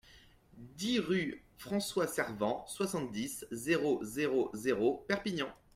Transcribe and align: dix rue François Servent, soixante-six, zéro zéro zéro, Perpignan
dix 0.57 0.97
rue 0.99 1.45
François 1.59 2.07
Servent, 2.07 2.63
soixante-six, 2.67 3.45
zéro 3.51 3.99
zéro 4.03 4.49
zéro, 4.55 5.05
Perpignan 5.07 5.47